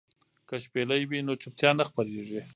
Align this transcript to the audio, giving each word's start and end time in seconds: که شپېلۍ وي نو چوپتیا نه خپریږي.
که 0.47 0.55
شپېلۍ 0.63 1.01
وي 1.05 1.19
نو 1.27 1.33
چوپتیا 1.41 1.69
نه 1.79 1.83
خپریږي. 1.89 2.41